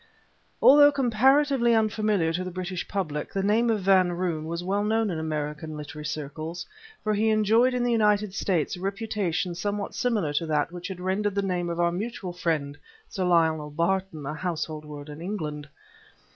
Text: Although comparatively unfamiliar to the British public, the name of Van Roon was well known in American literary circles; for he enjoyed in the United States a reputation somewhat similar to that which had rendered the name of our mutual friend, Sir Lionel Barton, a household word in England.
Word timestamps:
Although 0.63 0.91
comparatively 0.93 1.75
unfamiliar 1.75 2.33
to 2.33 2.43
the 2.43 2.49
British 2.49 2.87
public, 2.87 3.31
the 3.31 3.43
name 3.43 3.69
of 3.69 3.81
Van 3.81 4.13
Roon 4.13 4.45
was 4.45 4.63
well 4.63 4.83
known 4.83 5.11
in 5.11 5.19
American 5.19 5.77
literary 5.77 6.05
circles; 6.07 6.65
for 7.03 7.13
he 7.13 7.29
enjoyed 7.29 7.75
in 7.75 7.83
the 7.83 7.91
United 7.91 8.33
States 8.33 8.75
a 8.75 8.81
reputation 8.81 9.53
somewhat 9.53 9.93
similar 9.93 10.33
to 10.33 10.47
that 10.47 10.71
which 10.71 10.87
had 10.87 10.99
rendered 10.99 11.35
the 11.35 11.43
name 11.43 11.69
of 11.69 11.79
our 11.79 11.91
mutual 11.91 12.33
friend, 12.33 12.79
Sir 13.09 13.25
Lionel 13.25 13.69
Barton, 13.69 14.25
a 14.25 14.33
household 14.33 14.85
word 14.85 15.07
in 15.07 15.21
England. 15.21 15.69